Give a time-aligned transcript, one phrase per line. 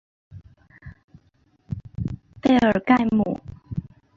[2.41, 3.39] 贝尔盖姆。